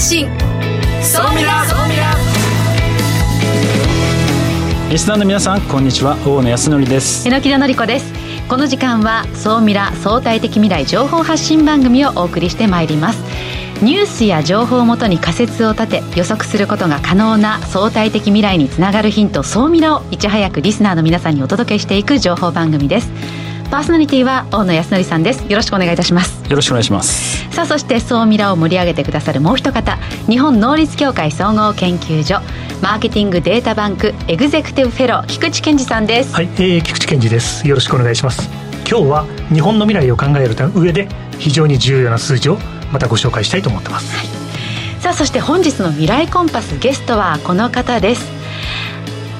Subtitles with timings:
[0.00, 0.30] 発信。
[1.02, 2.14] 総ミラ総ミラ
[4.90, 6.16] リスナーの皆さんこんにちは。
[6.26, 7.28] 大野康則です。
[7.28, 8.10] 榎田紀子です。
[8.48, 13.22] この時間は総ミラ相対的未来情報発信番組をお送りしてまいります。
[13.82, 23.10] ニュースや情報をもとに仮説を立て予測することが可能な相対的未来につながるヒント総ミラをいち早くリスナーの皆さんにお届けしていく情報番組です
[23.70, 25.44] パーソナリティは大野康則さんです。
[25.44, 26.42] よろしくお願いいたします。
[26.50, 27.48] よろしくお願いします。
[27.52, 29.96] さあそして総ミラを盛り上げてくださるもう一方
[30.28, 32.40] 日本能率協会総合研究所
[32.82, 36.34] マーケティングデータバンクエグゼクティブフェロー菊池健二さんです。
[36.34, 37.66] はい、えー、菊池健二です。
[37.68, 38.48] よろしくお願いします。
[38.88, 42.58] 今日は日本の未来を考える上で非常に重要な数字を
[42.92, 44.26] またご紹介したいと思ってます、はい。
[45.00, 48.39] さあそして本日の未来コンパスゲストはこの方です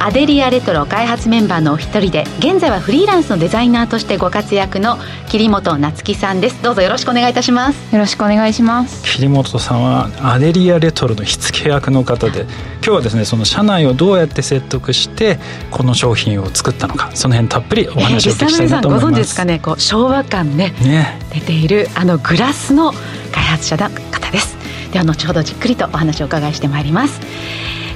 [0.03, 4.97] アデリアレトロ開発メンバーのお一人で現在はフリーランスのデザイナーとしてご活躍の
[5.29, 6.62] 桐本夏樹さんです。
[6.62, 7.95] どうぞよろしくお願いいたします。
[7.95, 9.05] よろしくお願いします。
[9.05, 15.39] 桐本さんはアデリアレトロの火付け役の方で今日はですねその社内をどうやって説得して
[15.70, 19.59] この商品を作ったのかその辺たっぷりお話を聞きたいなと思います、えー、ご存知ですかね？
[19.59, 21.20] こう昭和感ねね。
[21.35, 22.95] 出ているあのグラスの
[23.33, 24.57] 開発者の方です。
[24.92, 27.20] では後ほどじっくりとお話を伺いしてまいります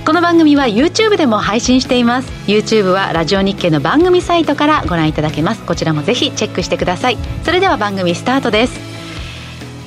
[0.04, 2.30] この番組は YouTube でも配信しています。
[2.46, 5.62] YouTube はラジオ日経の番組サイトからご覧いただけます。
[5.64, 7.16] こちらもぜひチェックしてください。
[7.42, 8.78] それでは番組スタートです。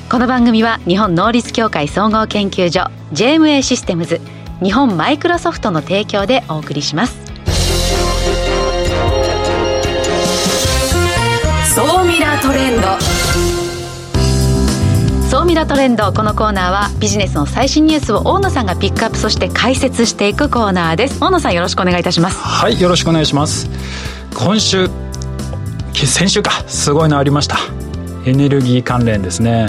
[0.09, 4.19] この番組は日本能率協会総合研究所 JMA システムズ
[4.63, 7.15] 日本マイクロソフトの提供でお送りします。
[11.75, 13.16] 総ミラートレンド。
[15.47, 16.11] ミラトレンド。
[16.11, 21.23] このコーナーはビジネスの最新ニュースを大野さんがピックアップそして解説していくコーナーです。
[21.23, 22.37] 大野さんよろしくお願いいたします。
[22.37, 23.69] はいよろしくお願いします。
[24.35, 24.89] 今週
[25.93, 26.51] 先週か。
[26.67, 27.57] すごいのありました。
[28.25, 29.67] エネルギー関連ですね。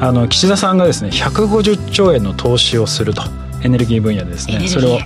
[0.00, 3.22] あの岸田さんがですね150兆円の投資をすると。
[3.62, 4.66] エネルギー分野でですね。
[4.66, 4.98] それを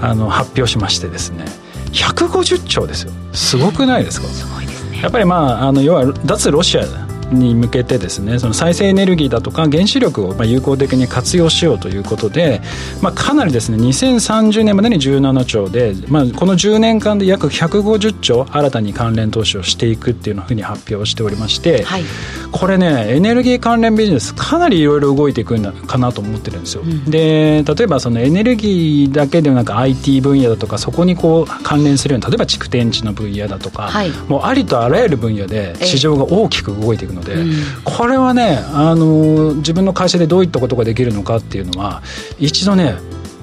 [0.00, 1.44] あの発表しましてですね。
[1.92, 3.12] 150兆ですよ。
[3.34, 5.02] すごくないですか、すごいですね。
[5.02, 12.60] やっぱりまああの要は脱ロシアに向けてですねその再生エネルギーだとか原子力をまあ有効的に活用しようということで、
[13.02, 22.04] まあ、かなりですね2030年までに17兆で、まあ、この10年間で約150兆新たに関連投資をしていくっていうふうに発表しておりまして、はい、
[22.52, 37.52] これねエネルギー関連ビジネスかなりいろいろ動いていくんだかなと思ってるんですよ、うん、で例えばそのエネルギーだけではなく IT 分野だとかそこにこう関連するような例えば蓄電池の分野だとか、はい、もうありとあらゆる分野で市場が大きく動いていくので、うん、
[37.84, 42.02] これはねあの自分の会社でどういったことができるのかっていうのは
[42.38, 42.96] 一度ね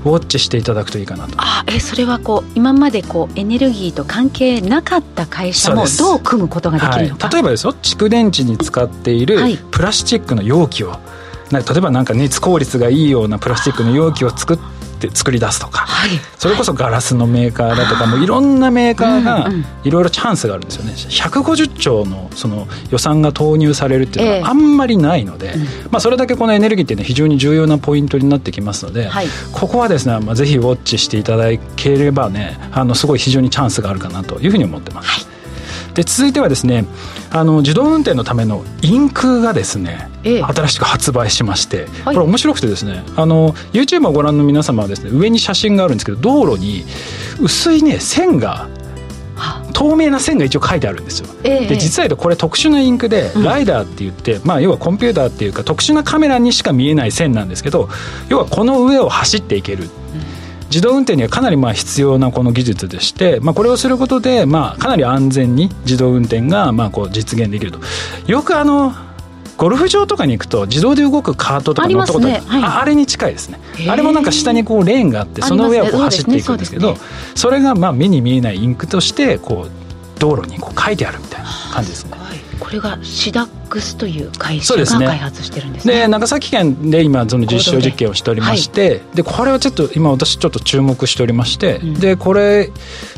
[0.05, 1.33] ウォッチしていただくといいかなと。
[1.37, 9.39] あえそれはこう今までこうエネルギーと関係なかった会社もどう組むことができるのか、はい、例えばですよ蓄電池に使っている
[9.71, 10.97] プラスチックの容器を、
[11.51, 19.49] 例えばなんか熱効率がいいようなプラスチックの容器を作ってって作り出すとか、はい、それこそガラスのメーカーだとか、もいろんなメーカーが
[19.83, 20.93] いろいろチャンスがあるんですよね。
[20.93, 35.09] 150兆のその予算が投入されるっていうのはあんまりないので、えー、まあ、それだけこのエネルギーっていうのは非常に重要なポイントになってきますので、はい、ここはですね、まあ、ぜひウォッチしていただければねあのすごい非常にチャンスがあるかなというふうに思ってます。
[35.09, 35.32] はい
[35.93, 36.85] で続いてはですね
[37.29, 46.85] あの自動運転のためのインクがですね、ええ、新しく発売しまして、はい、これ面白くてですねあの YouTube をご覧の皆様はですね上に写真があるんですけど道路に
[47.39, 48.67] 薄いね線が
[49.73, 57.89] 透明な線が一応書いてあるんですよ、えで実はこれ特殊なインクでライダーって言って、うん、まあ、要はコンピューターっていうか特殊なカメラにしか見えない線なんですけど
[58.29, 59.89] 要はこの上を走っていける、
[60.73, 67.79] 自動運転にはかなりまあ必要なこの技術でして、まあ、これをすることでまあかなり安全に自動運転がまあこう実現できると。
[68.25, 68.91] よくあの
[69.55, 72.41] ゴルフ場とかに行くと自動で動くカートとか乗ったことあ,、ね。
[72.47, 73.59] はい、あれに近いですね。
[73.87, 76.97] あれもなんか下にこうレーンがあってその上をこう走っていくんですけど
[77.35, 82.22] それがまあ目に見えないインクとしてこう道路にこう書いてあるみたいな感じですね。
[82.73, 85.93] これがシダックスという会社が開発してるんですね。
[85.93, 92.71] で、ね、長崎県で今その実証実験をしておりまして、で、はい、これはちょっと今私ちょっと注目しておりまして、うん、でこれ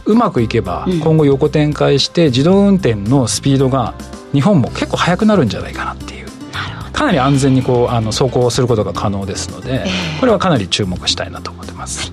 [0.06, 3.94] うまくいけば今後横展開して自動運転のスピードが
[4.34, 6.26] 日本も結構速くなるんじゃないかなっていう。
[6.92, 12.12] かなり安全にこうあの走行することが可能ですので、えー、これはかなり注目したいなと思ってます。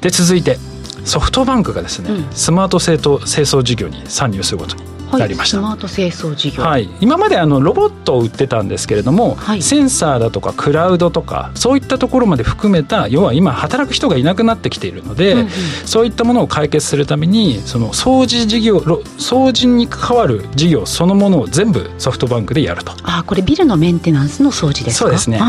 [0.00, 0.58] で続いて
[1.04, 15.48] ソフトバンクがですね、うん、スマート清掃事業に参入することになりました、はい、スマート清掃事業、はい、今まであのロボットを売ってたんですけれども、はい、センサーだとかクラウドとかそういったところまで含めた要は今働く人がいなくなってきているので、うんうん、
[15.84, 22.92] そういったものを解決するためにその掃除事業掃除に関わる事業そのものを全部ソフトバンクでやると。
[23.02, 25.04] あこれビルのメンテナンスの掃除ですか？
[25.04, 25.40] そうですね。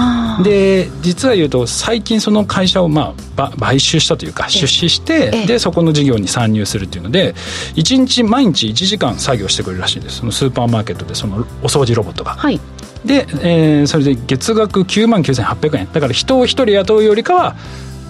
[0.44, 7.36] で実は言うと最近その会社をまあ買収したというか出資してでそこの事業に参入するっていうので
[7.76, 12.32] 1日毎日1時間作業してくれるらしいんですそのスーパーマーケットでそのお掃除ロボットが。
[12.32, 12.60] はい
[13.06, 17.56] で、えー、それで月額9万9800円だから人を1人雇うよりかは、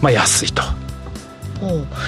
[0.01, 0.61] まあ、安いと。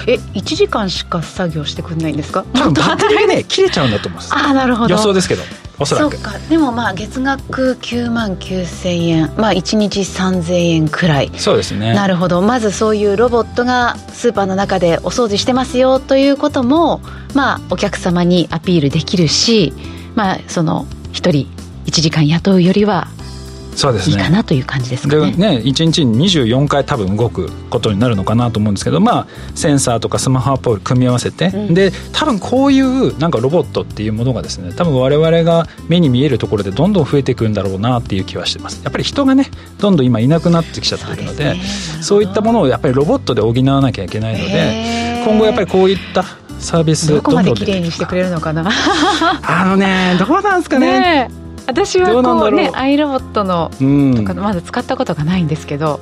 [0.06, 2.44] え1時間しか作業してくれないんですか？
[2.54, 4.94] 多分バッテリーがね切れちゃうんだと思うんですあなるほど。
[4.94, 5.42] 予想ですけど
[5.78, 6.16] おそらく。
[6.48, 9.32] でもまあ月額9万9000円。
[9.36, 11.30] まあ1日3000円くらい。
[11.36, 11.92] そうですね。
[11.94, 12.40] なるほど。
[12.40, 17.02] まずそういうロボットがスーパーの中でお掃除してますよということも
[17.34, 19.72] まあお客様にアピールできるし
[20.14, 21.30] まあその1人
[21.84, 23.08] 1時間雇うよりは
[23.76, 25.32] そうですね、いいかなという感じですかね。
[25.32, 38.82] でね1日に24回多分動くことになるのかなと思うんですけど、まあ、センサーとかスマホアプリ組み合わせて、うん、で多分こういうなんかロボットっていうものがですね多分我々が目に見えるところでどんどん増えていくんだろうなっていう気はしてます。
[38.82, 41.56] やっぱり人がねどんどん今いなくなってきちゃってるので
[42.00, 46.24] そう、ね,、いったものをやっぱりロボットで補わなきゃいけないので今後やっぱりこういった
[46.58, 48.64] サービスどこまで綺麗にしてくれるのかな。
[49.42, 51.28] あのねどうなんですかね。
[51.28, 53.70] ね私はこうねアイロボットの
[54.16, 56.00] とかまだ使ったことがないんですけど、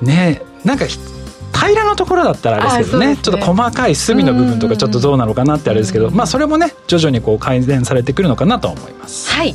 [0.00, 9.30] ねなんか平らのところだったらあれですけどね、ね、ちょっと細かい隅の部分とかちょっとどうなのかなってあれですけど、まあそれもね徐々にこう改善されてくるのかなと思います。
[9.30, 9.54] はい。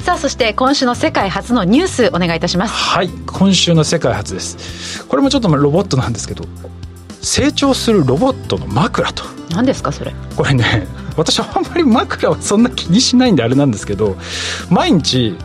[0.00, 2.74] さあそして今週の世界初のニュースお願いいたします。
[2.74, 3.08] はい。
[3.26, 5.06] 今週の世界初です。
[5.06, 6.44] これもちょっとロボットなんですけど
[7.20, 9.24] 成長するロボットの枕と。
[9.50, 10.12] 何ですかそれ。
[10.36, 10.86] これね
[11.18, 14.16] 私はあんまり枕はそんな気にしないんであれなんですけど
[14.70, 15.36] 毎日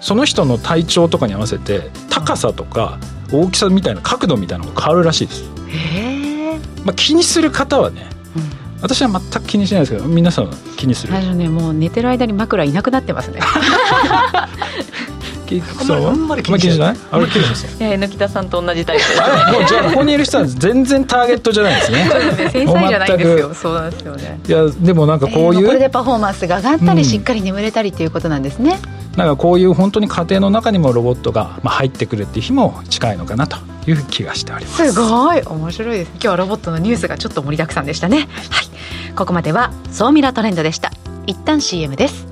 [0.00, 2.98] その人の体調とかに合わせて高さとか
[3.32, 5.44] 大きさみたいな角度みたいなのが変わるらしいです。
[5.68, 8.06] へえ、まあ、気にする方はね、
[8.36, 11.12] うん、私は全く気にしないですけど皆さんは気にする？
[11.14, 13.40] 最初ねもう寝てる間に枕いなくなってますね
[15.60, 16.96] あんまり気にしない。
[17.10, 19.52] あれ気にしますえ貫田さんと同じタイプ。
[19.52, 22.08] もうじゃあここにいる人は全然ターゲットじゃないですね。
[22.50, 23.54] 繊細じゃないんですよ。
[23.54, 24.40] そうなんですよね。
[24.46, 28.78] いやでもなんかこういう、これでパフォーマンスが上がったり、しっかり眠れたりっていうことなんですね。
[29.16, 34.92] なんかこういう本当に家庭の中にもロボットが、まあ、入ってくるっていう日も近いのかなという気がしております。
[34.92, 35.42] すごい。
[35.42, 38.20] 面白いです今日はロボットのニュースがちょっと盛りだくさんでしたね。
[38.20, 38.28] はい、
[39.14, 40.92] ここまでは総ミラトレンドでした。
[41.26, 42.31] 一旦 CM です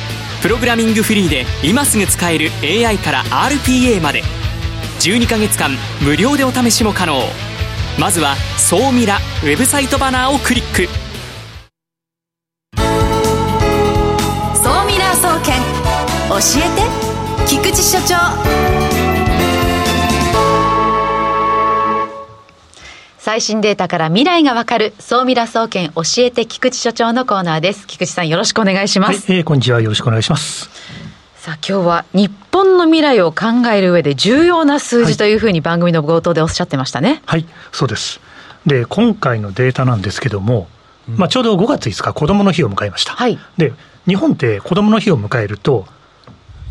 [0.41, 4.23] プログラミングフリーで今すぐ使える AI から RPA まで。
[4.99, 5.71] 12ヶ月間
[6.01, 7.21] 無料でお試しも可能。
[7.99, 10.87] まずは「総ミラ」ウェブサイトバナーをクリック
[14.55, 15.61] 「総ミラー総研
[16.29, 16.87] 教えて
[17.47, 18.15] 菊池所長」
[23.23, 27.85] 最新データから未来がわかる、総ミラ総研教えて菊池所長のコーナーです。
[27.85, 29.27] 菊池さんよろしくお願いします。
[29.31, 29.79] はい、えー、こんにちは。
[29.79, 30.71] よろしくお願いします。
[31.35, 37.21] さあ今日は日本の未来を考える上で重要な数字というふうに番組の冒頭でおっしゃってましたね。
[37.27, 38.19] はい、はい、そうです。
[38.65, 40.67] で、今回のデータなんですけども、
[41.07, 43.13] うん、まあちょうど5月5日子供の日を迎えました。
[43.13, 43.37] はい。
[43.55, 43.71] で、
[44.07, 45.85] 日本って子供の日を迎えると、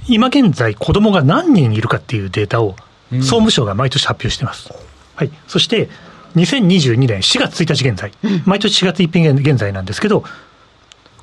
[0.08, 2.74] 今現在子供が何人いるかっていうデータを
[3.12, 4.68] 総務省が毎年発表しています。
[4.68, 4.76] うん、
[5.14, 5.30] はい。
[5.46, 5.88] そして、
[6.36, 8.12] 2022年4月1日現在、
[8.44, 10.24] 毎年4月1日現在なんですけど、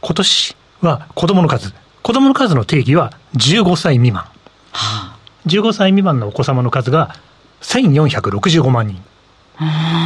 [0.02, 1.74] 今年は子供の数、
[2.04, 4.24] 子供の数の定義は15歳未満。
[4.24, 4.32] は
[4.72, 7.16] あ、15歳未満のお子様の数が
[7.62, 9.02] 1465万人。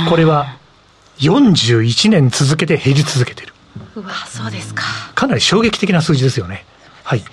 [0.10, 0.58] これは
[1.20, 3.54] 41年続けて減り続けてる。
[3.96, 4.84] うわ、そうですか。
[5.16, 6.66] かなり衝撃的な数字ですよね。
[7.04, 7.24] はい。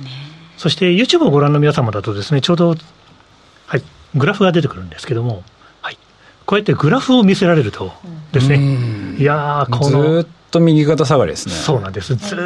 [0.57, 2.75] そして YouTube をご覧の皆様だとですね、ちょうど、
[3.67, 3.83] はい、
[4.15, 5.45] グラフが出てくるんですけども、
[6.49, 7.93] こうやってグラフを見せられると
[8.33, 10.23] ですね、いやこの。
[10.23, 11.53] ずっと右肩下がりですね。
[11.53, 12.15] そうなんです。
[12.15, 12.39] ずっ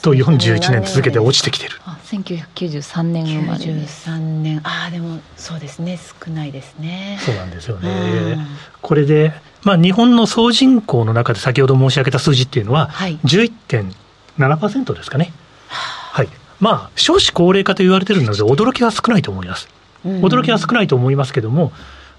[0.00, 1.76] と41年続けて落ちてきてる。
[2.06, 3.64] 1993年生まれ。
[3.66, 4.60] 93年。
[4.64, 5.98] ああ、でもそうですね。
[5.98, 7.18] 少ないですね。
[7.20, 8.38] そうなんですよね。
[8.80, 15.34] これで、まあ日本の総人口の中で先ほど申し上げた数字っていうのは、はい、11.7%ですかね。
[15.68, 16.28] はい。
[16.60, 19.68] まあ、少子高齢化と言われてるので、驚きは少ないと思います。
[20.06, 21.72] 驚きは少ないと思いますけども、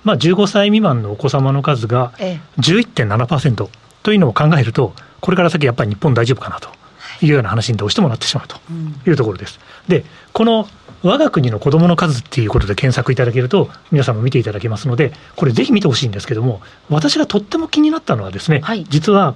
[0.03, 2.11] まあ、15歳未満のお子様の数が
[2.57, 3.69] 11.7%
[4.03, 6.69] というのを考えると、これから先やっぱり日本大丈夫かなと
[7.21, 8.57] いうような話にどうしてもなってしまうと
[9.09, 9.59] いうところです。
[9.87, 10.03] で、
[10.33, 10.67] この
[11.03, 19.35] 我が国の子どもの数っていうことで検索いただけると、皆さんも見ていただけますので、これぜひ見てほしいんですけども、私がとっても気になったのはですね、はい、実は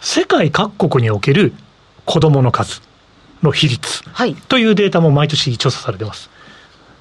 [0.00, 1.54] 世界各国における
[2.04, 2.82] 子どもの数
[3.42, 4.02] の比率
[4.48, 6.30] というデータも毎年調査されてます。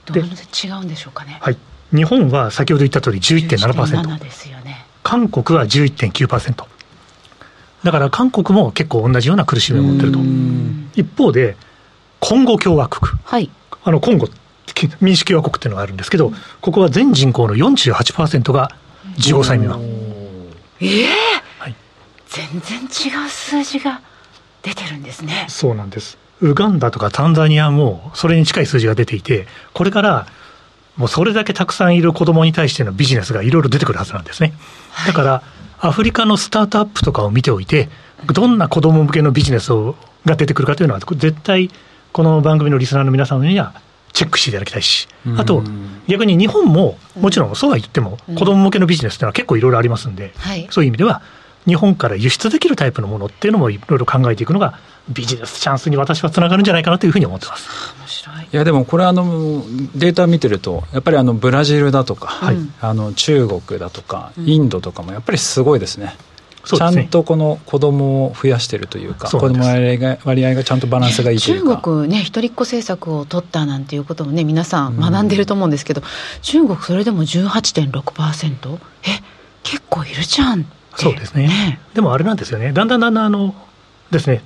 [0.06, 1.38] どう違うんでしょうかね。
[1.42, 1.58] はい。
[1.96, 4.20] 日本は先ほど言った通り11.7%。
[4.20, 4.86] ですよね。
[5.04, 6.66] 韓国は11.9%。
[7.84, 10.20] だから韓国も結構同じような苦しみを持ってると。
[10.96, 11.56] 一方で、
[12.20, 13.12] コンゴ共和国。
[13.24, 13.50] はい。
[13.84, 14.28] あの、コンゴ、
[15.00, 18.72] 民主共和国っていうのがあるんですけど、ここは全人口の48%が
[19.18, 19.82] 15歳未満。
[20.82, 21.08] ええー、
[21.60, 21.76] はい。
[22.28, 24.02] 全然違う数字が
[24.62, 25.46] 出てるんですね。
[25.48, 26.18] そうなんです。
[26.42, 30.28] ウガンダとかタンザニアもそれに近い数字が出ていて、これから
[30.98, 34.54] もうそれだけたくさんいる子どもに対してのビジネスがいろいろ出てくるはずなんですね。
[35.06, 35.44] だから、
[35.80, 37.90] アフリカのスタートアップとかを見ておいて、
[38.26, 41.70] どんな子ども向けのビジネスをが出てくるかというのは、絶対、
[42.12, 43.74] この番組のリスナーの皆さんには
[44.14, 45.64] チェックしていただきたいし、あと、
[46.08, 50.34] 逆に日本も、もちろんそうは言っても、子ども向けのビジネスっていうのは結構いろいろありますんで、
[50.72, 51.22] そういう意味では、
[51.68, 57.70] 日本から輸出できるタイプのものっていうのもいろいろ考えていくのが、ビジネスチャンスに私はつながるんじゃないかなというふうに思ってます。
[58.00, 58.36] 面白い。
[58.44, 59.64] いやでもこれあの
[59.96, 66.16] データ見てるとやっぱりあのブラジルだとか、はい、あの中国だとかインドとかもやっぱりすごいですね。
[66.76, 71.78] ちゃんとこの子供を増やしてるというか、子供割合が割合がちゃんとバランスがいいというか。
[71.78, 76.08] 中国ね、一人っ子政策を取ったなんていうこともね、皆さん学んでると思うんですけど、うん、
[76.42, 78.78] 中国それでも 18.6%?
[79.04, 79.22] え、
[79.64, 83.54] 結構いるじゃんそうですね、ね、でもあれなんですよね、だんだんだんだんあの
[84.12, 84.42] ですね、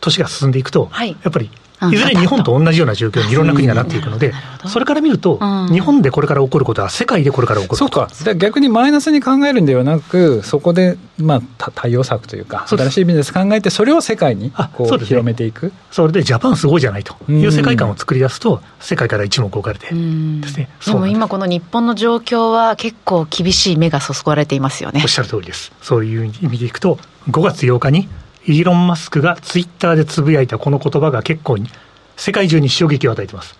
[0.00, 1.50] 年が進んでいくと、はい、やっぱり
[1.92, 4.32] いずれ日本と同じような状況にいろんな国がなっていくので、
[4.66, 5.38] それから見ると、
[5.70, 15.72] 日本でこれから起こることは世界でこれから起こるそうか、逆にマイナスに考えるんではなく、そこで、まあ、対応策というか、新しいビジネス考えて、それを世界にこう広めていく。
[15.92, 17.14] それでジャパンすごいじゃないと。
[17.28, 20.68] いう世界観を作り出すと、世界から一目置かれてですね。
[20.84, 25.00] でも今、この日本の状況は結構厳しい目が注がれていますよね。
[25.04, 25.70] おっしゃる通りです。
[25.80, 26.98] そういう意味でいくと、
[27.30, 28.08] 5月8日に
[28.48, 31.68] イーロン・マスクがツイッターでつぶやいたこの言葉が結構に
[32.16, 33.58] 世界中に衝撃を与えています。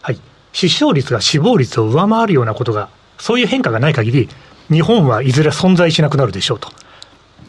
[0.00, 0.20] はい。
[0.52, 2.88] 出生率が死亡率を上回るようなことが、
[3.18, 4.28] そういう変化がない限り、
[4.70, 6.70] 日本はいずれ存在しなくなるでしょうと。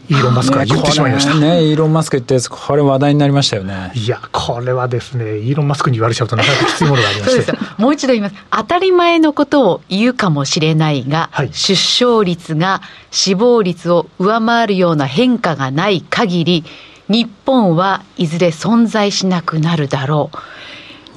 [0.10, 1.36] イーロン・マスクは言ってしまいました。
[1.36, 3.92] ね、イーロン・マスク言ったやつ、これ話題になりましたよね。
[3.96, 7.54] いや、これはですね、イーロン・マスクに言われちゃうとなかなかきついものがありまして。
[7.82, 8.36] もう一度言います。
[8.52, 12.82] 当たり前のことを言うかもしれないが、はい、出生率が
[13.12, 16.66] 死亡率を上回るような変化がない限り、
[17.08, 20.38] 日本はいずれ存在しなくなるだろう。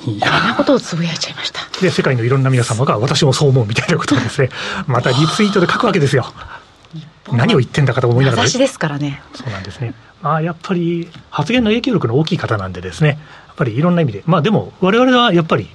[0.04, 1.60] こんなことをつぶやいちゃいました。
[1.80, 4.50] で、世界のいろんな皆様が私もそう思うみたいなことをですね、
[4.86, 6.32] またリツイートで書くわけですよ。
[7.32, 8.48] 何を言ってんだかと思いながら。
[8.48, 9.22] 私ですからね。
[9.34, 9.94] そうなんですね。
[10.22, 13.18] まあ、やっぱり発言の影響力の大きい方なんでですね、
[13.48, 15.68] やっぱりいろんな意味で、まあでも、我々はやっぱり、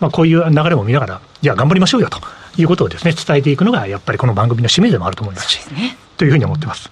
[0.00, 2.20] まあ、こういう流れも見ながら、いや、頑張りましょうよと
[2.56, 6.90] いうことをですね、伝えていくのが、やっぱりこの番組の使命でもあると思いますし、ね、というふうに思ってます。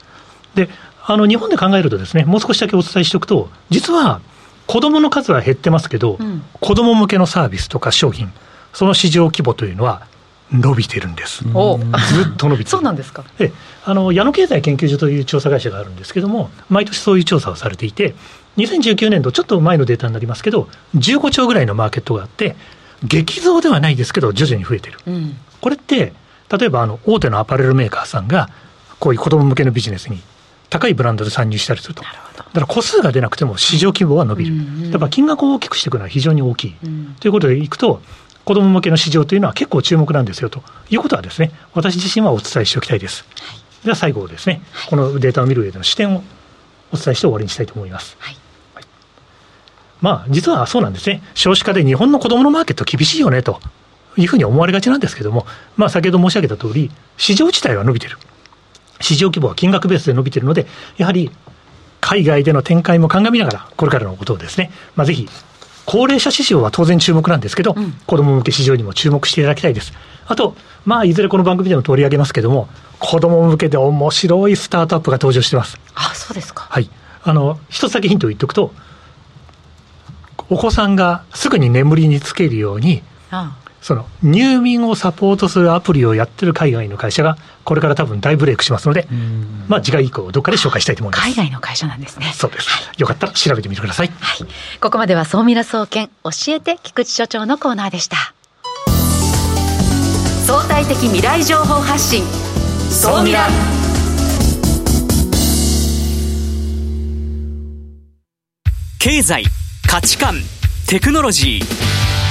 [0.54, 0.68] で、
[1.06, 4.20] あの日本で考えるとですね、もう少しだけお伝えしておくと、実は
[4.66, 8.32] 子どもの数は減ってますけど、うん、子ども向けのサービスとか商品、
[8.72, 10.06] その市場規模というのは
[10.52, 11.44] 伸びてるんです。
[11.44, 11.52] ずっ
[12.36, 12.70] と伸びてる。
[12.70, 13.24] そうなんですか。
[13.38, 13.52] え、
[13.84, 18.14] あの矢野経済研究所という調査会社があるんですけども、毎年そういう調査をされていて、
[18.56, 22.56] 2019年度ちょっと前のデータになりますけど、15兆ぐらいのマーケットがあって、
[23.02, 24.98] 激増ではないですけど徐々に増えてる。
[25.06, 26.12] うん、これって
[26.58, 28.48] 例えばあの大手のアパレルメーカーさんが
[29.00, 30.20] こういう子ども向けのビジネスに
[30.70, 32.02] 高いブランドで参入したりすると。
[32.02, 34.90] だから個数が出なくても市場規模は伸びる。
[34.90, 36.74] だから金額を大きくしていくのは非常に大きい。
[37.20, 38.02] ということでいくと、
[38.44, 43.24] 子ども向けの市場というのは結構注目なんですよということはですね、私自身はお伝えしておきたいです。
[43.40, 46.22] はい、では最後ですね、このデータを見る上での視点を
[46.92, 48.16] お伝えして終わりにしたいと思います。
[48.18, 48.36] はい
[48.74, 48.84] はい、
[50.00, 51.22] まあ、実はそうなんですね。
[51.34, 53.60] 少子化で日本の子どものマーケット厳しいよねと
[54.16, 55.46] いうふうに思われがちなんですけども、
[55.76, 58.18] まあ、先ほど申し上げた通り、市場自体は伸びてる。
[59.00, 61.30] 市場規模は金額ベースで伸びているので、やはり
[62.00, 65.28] 海外での展開も鑑みながら、これからのことをですね、まあ、ぜひ、
[65.86, 69.92] 高齢者市場は当然注目なんですけど、うん、子ども向け市場にも注目していただきたいです。
[70.26, 75.78] あと、まあ、いずれこの番組でも取り上げますけども、子ども向けで面白いスタートアップが登場してます。
[75.94, 76.66] あ、そうですか。
[76.70, 76.88] はい。
[77.22, 78.72] あの、一つだけヒントを言っておくと、
[80.50, 89.06] お子さんがすぐに眠りにつけるように、ああその入眠をサポートするアプリをやってる海外の会社が、これから多分大ブレイクしますので、
[89.68, 91.22] まあ、次回以降、どっかで紹介したいと思います。
[91.22, 92.32] 海外の会社なんですね。
[92.34, 92.70] そうです。
[92.70, 94.10] はい、よかったら調べてみてください。
[94.20, 94.46] はい。
[94.80, 98.16] ここまでは、総ミラ総研、教えて菊池所長のコーナーでした。
[100.46, 102.24] 相対的未来情報発信、
[102.88, 103.46] 総ミラ。
[108.98, 109.44] 経済、
[109.86, 110.36] 価値観、
[110.86, 112.13] テクノロジー。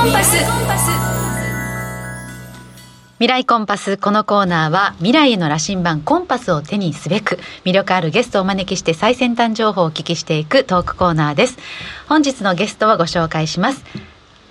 [0.00, 0.36] コンパス。
[3.16, 3.96] 未来コンパス。
[3.96, 11.58] このコーナーは未来への羅針盤コンパスを手にすべく魅力あるゲストをお招きして最先端情報をお聞きしていくトークコーナーです。
[12.08, 13.84] 本日のゲストをご紹介します。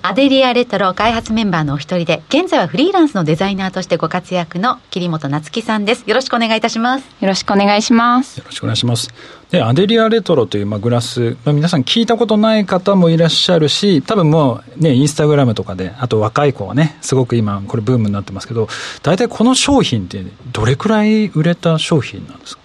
[0.03, 6.03] アデリアレトロ開発メンバーのお一人で、現在はフリーランスのデザイナーとしてご活躍の桐本夏樹さんです。
[6.07, 7.05] よろしくお願いいたします。
[7.19, 8.37] よろしくお願いします。
[8.37, 9.09] よろしくお願いします。
[9.51, 18.69] で、アデリアレトロというまあグラス、まあ、皆さん聞いたことない方もいらっしゃるし、多分もうね、インスタグラムとかで、あと若い子はね、すごく今、これブームになってますけど、
[19.03, 20.23] 大体この商品って
[20.53, 22.61] どれくらい売れた商品なんですか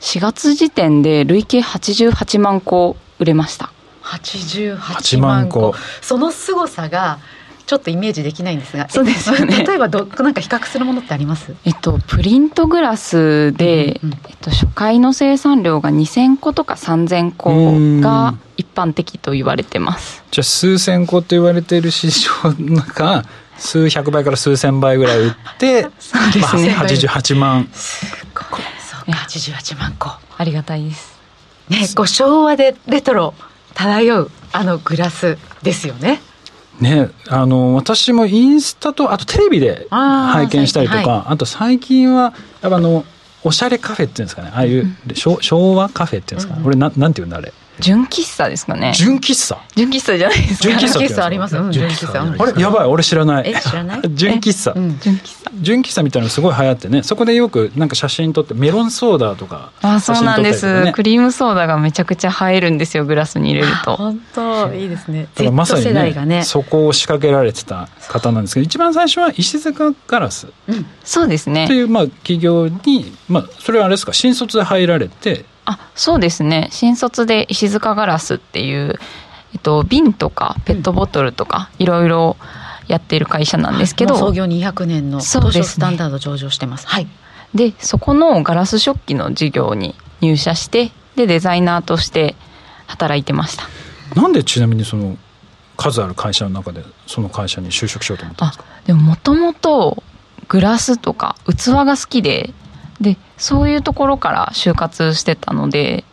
[0.00, 3.72] ？4月時点で累計88万個売れました。
[4.02, 5.74] 88万個。
[6.00, 7.18] その凄さが
[7.66, 9.58] ちょっとイメージできないんですがそうですよね。
[9.64, 11.54] 例えばどなんか比較するものってあります？
[11.64, 20.24] えっとプリントグラスで、うんうん、えっと、初回の生産量が2000個とか3000個が一般的と言われてます。
[20.32, 23.24] じゃあ数千個と言われている市場の中
[23.56, 27.68] 数百倍から数千倍ぐらい売って そうですね、まあ、88万。
[27.72, 28.04] す
[28.34, 28.60] ごい。
[28.80, 30.10] そうか88万個。
[30.38, 31.14] ありがたいです。
[31.68, 33.32] ねこう昭和でレトロ
[33.74, 36.20] 漂うあのグラスですよね。
[36.80, 43.04] ね、あの私もインスタとあとテレビで拝見したりとかあはい、あと最近はやっぱあの
[43.44, 44.50] おしゃれカフェっていうんですかね。
[44.54, 48.92] ああいう、うん、昭和カフェっていうんですか、うん、俺ななんていうんだあれ純喫茶ですかね。
[48.94, 49.58] 純喫茶？
[49.74, 50.78] 純喫茶じゃないですか。
[50.78, 51.70] 純喫茶ありますよ。
[51.70, 52.22] 純喫茶。
[52.22, 53.50] あれやばい、俺知らない。
[53.50, 54.00] え、知らない？
[54.14, 54.72] 純喫茶。
[54.74, 55.50] 純喫茶。
[55.60, 59.70] 純喫茶みたいなのすごい流行ってね、そこでよくなんか写真撮って、メロンソーダとか。
[59.82, 60.92] あ、そうなんです。
[60.92, 63.96] クリームソーダがめちゃくちゃ映えるんですよ、グラスに入れると。
[63.96, 65.22] 本当いいですね。
[65.34, 65.92] だからまさに
[66.26, 70.46] ね、そこを仕掛けられてた方なんですけど、一番最初は石塚ガラス。
[71.04, 71.66] そうですね。
[71.66, 76.68] という、まあ、企業に、まあ、それはあれですか、新卒で入られて、あそうですね。
[76.70, 78.98] 新卒で石塚ガラスっていう、
[79.54, 82.36] えっと、瓶とかペットボトルとかいろいろ
[82.88, 87.06] やっている会社なんですけど、創業200年の東証スタンダード上場してます、はい。
[87.54, 92.34] でそこのガラス食器の事業に入社してでデザイナーとして
[92.86, 93.64] 働いてました。
[94.20, 95.16] なんでちなみにその
[95.76, 98.64] 数ある会社の中でその会社に就職しようと思ったんですか？
[98.86, 100.02] でももともと
[100.48, 102.52] グラスとか器が好きで
[103.00, 106.04] でそういうところから就活してたので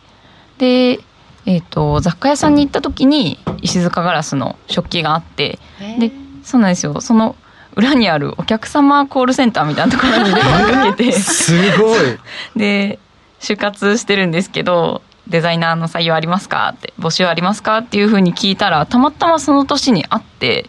[0.58, 0.98] で、
[1.46, 5.58] えーと、雑貨屋さんに行った時に石塚ガラスの食器があって
[5.98, 6.10] で
[6.42, 7.00] そうなんですよ。
[7.00, 7.36] その
[7.76, 11.12] 裏にあるお客様コールセンターみたいなところに 電話かけて。
[11.12, 12.00] すごい。
[12.56, 12.98] で
[13.40, 20.68] 就活してるんですけどデザイナーの採用ありますかって募集ありますかっていうふうに聞いたらたまたまその年にあって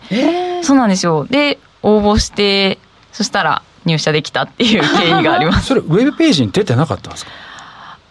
[0.62, 1.26] そうなんですよ。
[1.30, 2.78] で応募して
[3.12, 5.68] そしたら入社できたっていう経緯があります。
[5.68, 7.32] それウェブページに出てなかったんですか？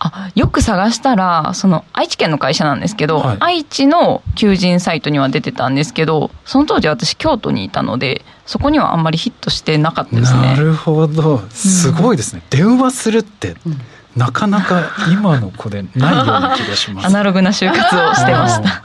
[0.01, 10.41] あよく探したらその愛知県の会社なんですけど、はい、愛知の求人サイトには出てたんですけどその当時私京都にいたのでそこにはあんまりヒットしてなかったですね。
[10.41, 11.43] なるほど。
[11.51, 13.81] すごいですね、うん、電話するって、うん、
[14.17, 17.07] なかなか今の子でないような気がします。
[17.09, 18.85] アナログな就活をしてました。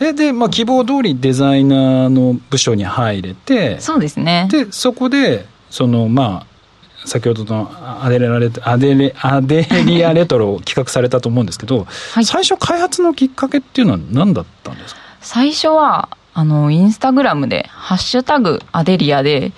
[0.00, 4.48] えで、まあ、希望通りデザイナーの部署に入れてそうですね。
[4.50, 7.70] でそこでそのまあ先ほどの
[8.04, 15.00] アデレラレアデレアデリアレトロを企画されたと思うんですけど、はい、最初開発のきっかけっていうのは何だったんですか？
[15.22, 19.52] 最初はあのインスタグラムで「ハッシュタグアデリアで」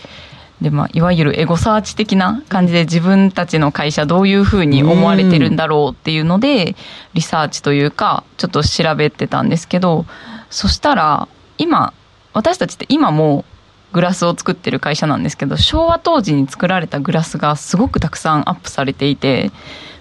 [0.63, 6.77] でまあ、いわゆるエゴサーチ的な感じで自分たちの会社どういうふうに思われてるんだろうっていうので
[7.13, 10.07] リサーチというかちょっと調べてたんですけど
[10.51, 11.93] そしたら今
[12.33, 13.45] 私たちって今も
[13.95, 19.53] グラスを作ってる会社なんですけど昭和当時に作られたグラスがすごくたくさんアップされていて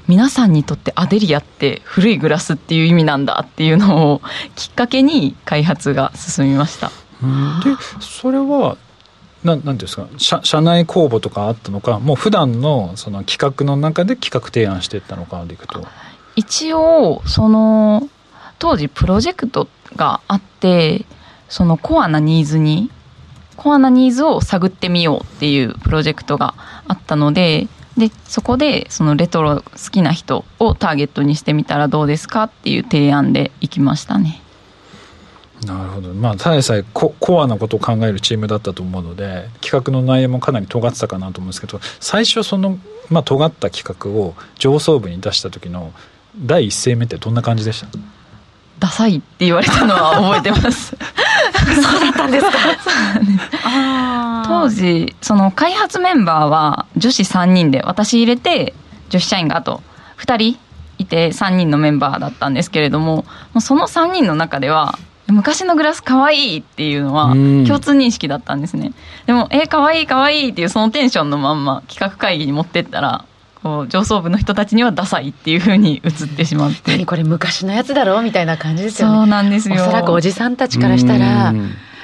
[0.07, 4.21] 皆さんにとってアデリアって古いグラスっていう意味なんだっていうのを
[4.55, 6.87] きっかけに開発が進みました。
[6.89, 8.77] でそれは
[9.43, 10.07] ななんですか？
[10.17, 15.85] 社社内公募とかあったのかもう普段のその企画の中で企画提案していったのかでいくと。
[16.35, 18.09] 一応その
[18.57, 21.05] 当時プロジェクトがあって
[21.47, 22.89] そのコアなニーズに
[23.63, 26.53] コアなニーズを探ってみようっていうプロジェクトが
[26.87, 34.41] あったのででそこでそのレトロ好きな人をターゲットにしてみたらどうですかっていう提案で行きましたね。
[35.65, 36.09] なるほど。
[36.09, 45.93] まあただでさえココアなことを考えるチームだったと思うので企画の内容もかなり尖ってたかなと思うんですけど最初その、まあ、尖った企画を上層部に出した時の
[46.37, 47.87] 第一声目ってどんな感じでした？
[48.79, 50.97] ダサいって言われたのは覚えてます
[51.81, 52.51] そうだったんですか。
[54.47, 58.73] 当時その開発メンバーは女子3人で私入れて
[59.09, 59.81] 女子社員があと
[60.19, 60.59] 2人
[60.97, 68.91] いて3人のメンバーだったんですけれどももうその3人の中では昔のグラス可愛いっていうのは共通認識だったんですね。
[69.25, 73.23] でもえ可愛い可愛いっていうそのテンションのまんま企画会議に持ってったら
[73.63, 76.91] こう上層部の人たちにはダサいっていうふうに映ってしまって。
[76.91, 79.15] 何これ昔のやつだろうみたいな感じですよね。
[79.15, 79.75] そうなんですよ。
[79.75, 81.53] おそらくおじさんたちからしたら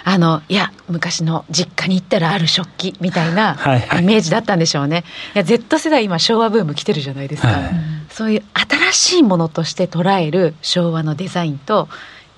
[0.06, 3.58] あのいや昔の実家に行ったらある食器みたいな
[4.00, 5.04] イメージだったんでしょうね、
[5.36, 7.72] いや Z 世代今昭和ブーム来てるじゃないですか、はい、
[8.10, 11.90] そういう新しいものとして捉える昭和のデザインと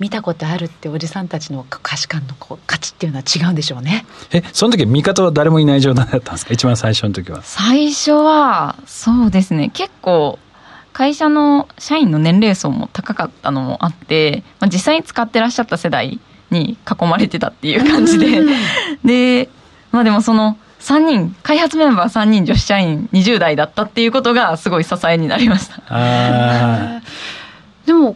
[0.01, 4.05] 見たことあるっておじさんたちの価値観のこう価値っていうのは違うんでしょうね。
[4.33, 6.53] えその時味方は誰もいない状態だったんですか？
[6.53, 7.41] 一番最初の時は。
[7.43, 9.69] 最初はそうですね。
[9.73, 10.39] 結構
[10.91, 18.41] 会社の社員の年齢層も高かったのもあって、まあ、実際に使ってらっしゃった世代に囲まれてたっていう感じで。
[19.05, 19.49] で
[19.91, 27.01] まあでもその3人開発メンバー3人女子社員20代だったっていうことがすごい支えになりました。
[27.85, 28.15] でも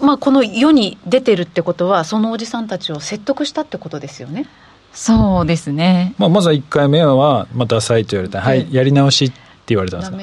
[0.00, 4.46] まあ、この世に出てるってことはそのおじさんたちを説得したってことですよね。
[4.92, 9.36] そうですね、まあ、まずは1回目は、まあ、ダサいと言われて、はい、やり直しって
[9.68, 10.16] 言われたんですか？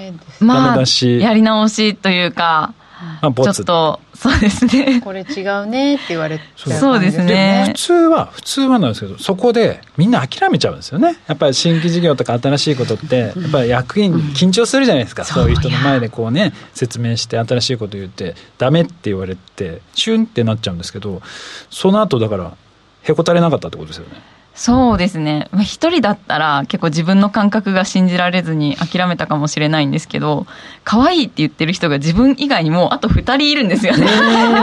[0.44, 2.74] まあ、やり直しというか、
[3.22, 5.02] まあ、ちょっとそうですね。
[5.02, 7.66] これ違うねって言われてそうですね。
[7.68, 11.18] 普通は普通はなんですけどそこでみんな諦めちゃうんですよね。
[11.28, 21.22] やっぱり新規事業とか新しいことってやっぱり役員緊張するじゃないですか、うん、そういう人の前でこうね説明して新しいこと言ってダメって言われてシュンってなっちゃうんですけど
[21.70, 22.56] その後だから
[23.04, 25.50] へこたれなかったってことですよねそうですね。
[25.62, 30.48] 一人だったら結構自分の感覚が信じられずに諦めたかもしれないんですけど
[30.84, 34.08] 可愛いって言ってる人が自分以外にもあと2人いるんですよね。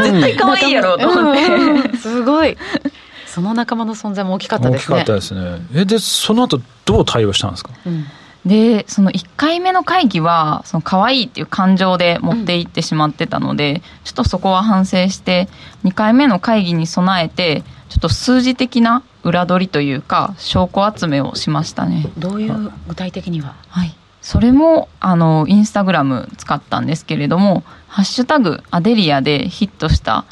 [0.03, 2.57] 絶対可愛いやろうと思って、うん、すごい。
[3.25, 4.97] その仲間の存在も大きかったですね。
[4.97, 5.65] 大きかったですね。
[5.75, 8.05] えでその後どう対応したんですか、うん
[8.47, 15.49] でその1回目の会議はその可愛いっていう感情で持っていってしまってたので、うん、ちょっとそこは反省して
[15.85, 22.07] 2回目の会議に備えてちょっと数字的な裏取りというか証拠集めをしましたね。
[22.19, 23.55] どういう具体的には？
[23.69, 23.95] はい。
[24.21, 30.25] それもあのインスタグラム使ったんですけれども「ハッシュタグアデリア」でヒットした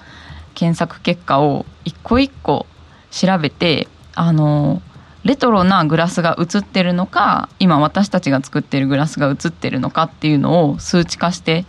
[0.54, 2.66] 検索結果を一個一個
[3.10, 4.82] 調べてあの
[5.24, 11.64] レトロなグラスが映ってるのか今私たちが作ってるグラスが映ってるのかっていうのを数値化して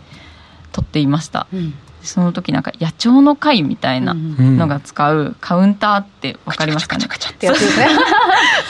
[0.72, 7.88] 撮っていました、うん、その時なんか野鳥の会みたいなのが使うカウンターってわかりますかね、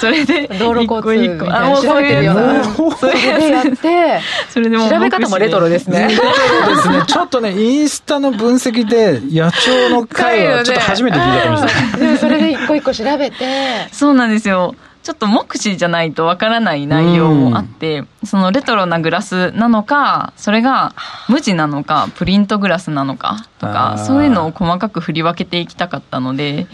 [0.01, 1.83] それで道路交通みたいな。
[1.83, 2.35] 調べてるよう。
[2.37, 2.64] な。
[2.64, 4.20] それでやって。
[4.49, 6.09] それでも調べ方もレトロですね。
[6.09, 7.03] レトロですね。
[7.07, 13.88] ちょっとねインスタの分析で野鳥の会はちょっと初めて聞いたかもしれない、それで一個一個調べて。
[13.92, 14.74] そうなんですよ。
[15.05, 20.94] ちょっと目視じゃないとわからない内容もあって、うん、そのレトロなグラスなのかそれが
[21.29, 26.66] 無地なのかプリントグラスなのかとかそういうのを細かく振り分けていきたかったので。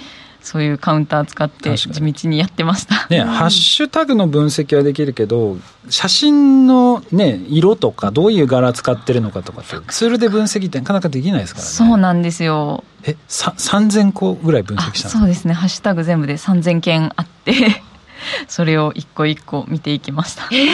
[0.43, 3.07] そういうカウンター使って地道にやってました。
[3.11, 11.71] ね、ハッシュタグの分析はできるけど、写真のね、色とかどういう柄使ってるのかとかってツールで分析ってなかなかできないですからね。
[11.71, 12.85] そうなんですよ。
[13.05, 15.55] え、さ3000個ぐらい分析したそうですね。
[15.55, 17.83] ハッシュタグ全部で3000件あって
[18.49, 20.45] それを一個一個見ていきました。
[20.51, 20.69] えー、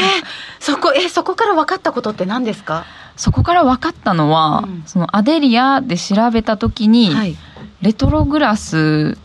[0.60, 2.84] そこえそこから分かったことって何ですか？
[3.16, 7.36] そこから分かったのは、うん、そのアデリアで調べた時に、はい、
[7.80, 9.16] レトログラス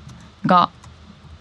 [0.45, 0.69] が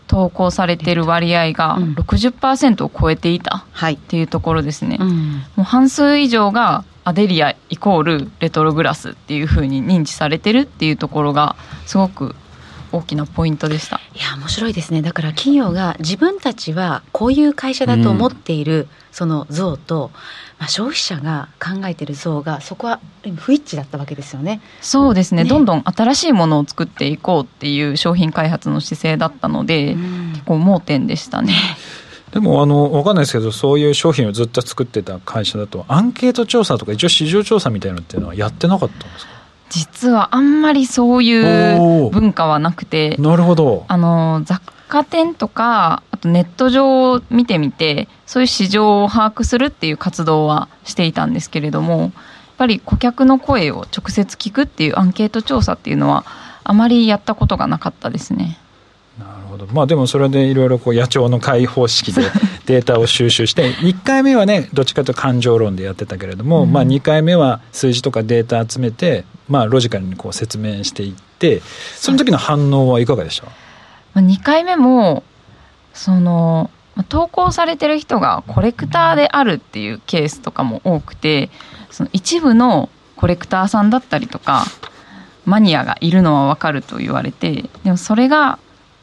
[0.07, 4.99] 投稿されている割合が60%を超えていたっていうところですね。
[5.01, 12.35] うん、もう半数以上がアデリアイコールレトログラスっていうふうに認知されてるっていうところがすごく
[12.93, 14.01] 大きなポイントでした。
[14.15, 15.03] いや面白いですね。
[15.03, 20.11] だから企業が自分たちはこういう会社だと思っているその像と、
[20.59, 23.01] まあ、消費者が考えている像がそこは
[23.37, 24.61] 不一致だったわけですよね。
[24.81, 29.95] そうですね、ね、どんどん新しいものを作っていこうっていう商品開発の姿勢だったので、
[30.33, 31.55] 結構盲点でしたね。
[32.33, 39.40] でもあの分かんないですけどそういう商品をずっと作ってた会社だとアンケート調査とか一応市場調査みたいなのっていうのはやってなかったんですか？
[39.71, 52.13] 実はあんまりそういう文化はなくてなるほどあの雑貨店とかあとネット上を見てみてそういう市場を把握するっていう活動はしていたんですけれどもやっ
[52.59, 56.27] ぱり顧客の声を直接聞くっていうアンケート調査っていうのは
[56.65, 58.59] あまりやったことがなかったですね。
[59.51, 59.67] ほど。
[59.73, 62.23] まあでもそれでいろいろこう野鳥の会方式で
[62.67, 71.63] データを収集して1回目はねどっちかというと感情論でやってたけれども、うん、まあ2回目は数字とかデータ集めてまあロジカルにこう説明していって
[71.97, 75.23] その時の反応はいかがでした？2回目も
[75.93, 76.71] その
[77.09, 81.51] 投稿されてる人がコレクターであるっていうケースとかも多くて
[81.91, 84.65] その一部のコレクターさんだったりとか
[85.45, 88.59] マニアがいるのは分かると言われてでもそれが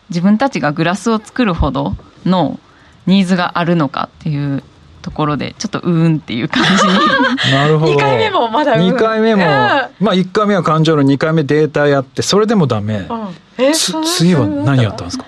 [0.09, 2.59] 自分たちがグラスを作るほどの
[3.05, 4.63] ニーズがあるのかっていう
[5.01, 6.93] ところでちょっとうーんっていう感じに
[7.53, 7.93] なるほど。
[7.93, 13.27] 2回目もまだ2回目も、まあ1回目は感情の2回目データやってそれでもダメ、うん。
[13.57, 15.25] え次は何やったんですか？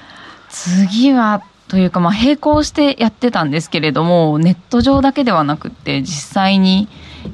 [0.49, 6.87] 次はというかまあ並行してやってたんですけれどもネット上だけではなくて実際に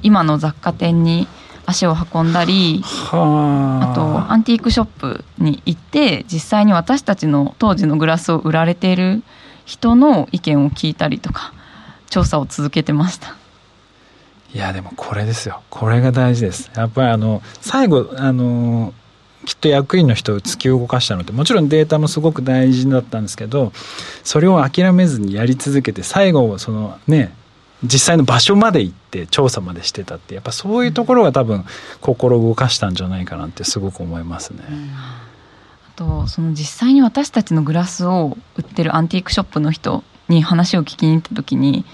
[0.03, 1.27] 今の雑貨店に
[1.65, 9.23] 足を運んだりあとアンティークショップに行って実際に私たちの当時のグラスを売られている
[9.65, 11.53] 人の意見を聞いたりとか
[12.09, 13.35] 調査を続けてました。
[14.53, 15.61] いやでもこれですよ。
[15.69, 16.71] これが大事です。
[16.75, 18.93] やっぱりあの最後あの
[19.45, 23.71] きっと役員の人を突き動かしたのってもちろんデータもすごく大事だったんですけど
[24.23, 27.33] それを諦めずにやり続けて最後そのね
[27.83, 31.65] 実際の場所まで行って調査までしてたってやっぱそういうところが多分
[32.01, 34.63] 心動かしたんじゃないかなってすごく思いますね。
[34.95, 41.85] あとその実際に私たちのグラスを売ってるアンティークショップの人に話を聞きに行った時に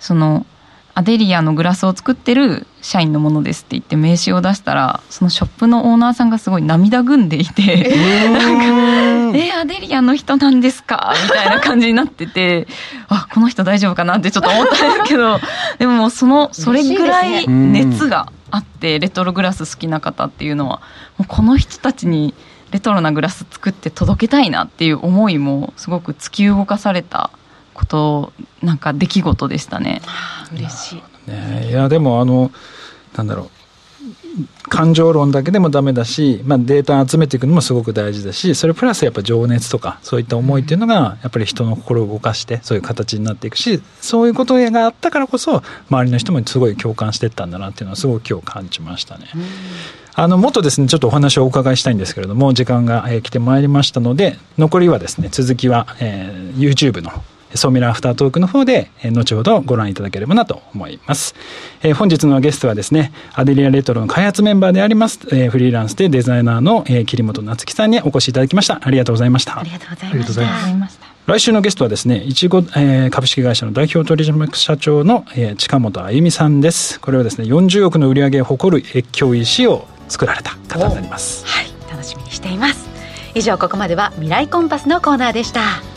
[0.00, 0.46] その
[0.94, 7.88] アデリアのグラスを作ってる社員のものですって言って名刺を出したらそのショップのオーナーさんがすごい涙ぐんでいて
[8.30, 8.48] な
[9.28, 12.66] んか「えアデリアの人なんですか?」みたいな感じになってて
[13.08, 15.40] あこの人大丈夫かなってちょっと思ったんですけど
[15.78, 20.80] でもそのそれぐらい熱があってレトログラス好きな方っていうのは
[21.16, 22.34] もうこの人たちに
[22.70, 27.30] レトロなグラス作って届けたいなっていう思いもすごく突き動かされた
[27.74, 28.32] こと
[28.62, 30.02] なんか出来事でしたね。
[30.54, 32.50] 嬉しい、ね、いやでもあの
[33.16, 33.62] なんだろう
[34.68, 49.26] 感情論だけでもダメだし、まあ、データ集めていくのもすごく大事だしそれプラスやっぱ情熱とかそういった思いっていうのがやっぱり人の心を動かしてそういう形になっていくしそういうことがあったからこそ周りの人もすごい共感していったんだなっていうのはすごく今日感じましたね。
[50.14, 57.10] あのもっとですねちょっとお話をお伺いしたいんですけれども時間が、えー、来てまいりましたので残りはですね続きは、えー、YouTube の
[57.54, 61.34] ソーミラアフタートークの方で、えー、後ほどご覧いただければなと思います、
[61.82, 68.80] えー、本日のゲストはですねアデリアレトロの開発メンバーであります、えー、フリーランスでデザイナーの、えー、桐本夏樹さんにお越しいただきました。
[68.82, 69.58] ありがとうございました。
[69.58, 71.06] ありがとうございました。
[71.26, 77.00] 来週のゲストはですね、いちご、えー、株式会社の代表取締役社長の、えー、近本あゆみさんです。
[77.00, 81.46] これはですね、40億の売り上げを誇る越境石を作られた方になります。
[81.46, 82.88] はい楽しみにしています。
[83.34, 85.91] 以上ここまでは未来コンパスのコーナーでした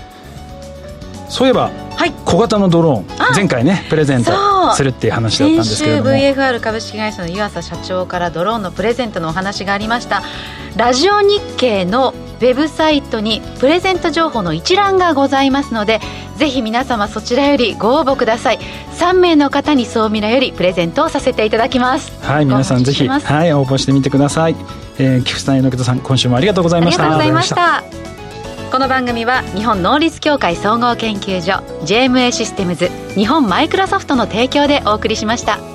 [1.36, 6.12] そういえば、はい、小型のドローン前回ねプレゼントするっていう話だったんですけれども。
[6.12, 10.24] 先週 VFR 株式会社の湯浅社長からドローンのプレゼントのお話がありました。
[10.78, 16.00] ラジオ日経のウェブサイトにプレゼント情報の一覧がございますので
[16.38, 18.60] ぜひ皆様そちらよりご応募ください。
[18.98, 22.13] 3名の方に総ミラよりプレゼントをさせていただきます。
[22.21, 24.56] はい皆さんぜひはい応募してみてください、
[25.00, 27.04] えー、菊池さん榎田さん今週もありがとうございました。
[27.04, 27.50] ありがとうございまし
[28.00, 28.04] た
[28.71, 35.74] この番組は日本能率協会総合研究所 JMA システムズ日本マイクロソフトの提供でお送りしました。